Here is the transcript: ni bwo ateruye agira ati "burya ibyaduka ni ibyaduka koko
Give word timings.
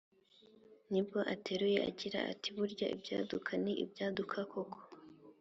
ni 0.91 1.01
bwo 1.05 1.19
ateruye 1.33 1.79
agira 1.89 2.19
ati 2.31 2.49
"burya 2.55 2.85
ibyaduka 2.95 3.51
ni 3.63 3.73
ibyaduka 3.83 4.37
koko 4.51 4.79